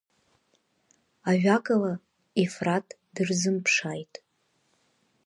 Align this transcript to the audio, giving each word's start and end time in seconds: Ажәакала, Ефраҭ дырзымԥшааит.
Ажәакала, 1.29 1.93
Ефраҭ 2.43 2.87
дырзымԥшааит. 3.13 4.13